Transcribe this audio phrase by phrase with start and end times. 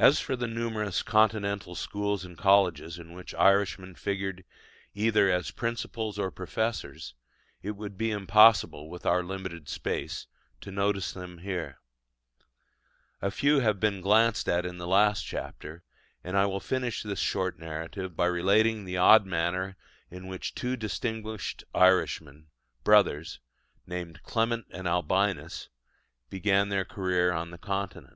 [0.00, 4.44] As for the numerous Continental schools and colleges in which Irishmen figured
[4.94, 7.14] either as principals or professors,
[7.62, 10.28] it would be impossible, with our limited space,
[10.60, 11.78] to notice them here.
[13.20, 15.82] A few have been glanced at in the last chapter;
[16.22, 19.76] and I will finish this short narrative by relating the odd manner
[20.12, 22.46] in which two distinguished Irishmen,
[22.84, 23.40] brothers,
[23.84, 25.68] named Clement and Albinus,
[26.30, 28.14] began their career on the Continent.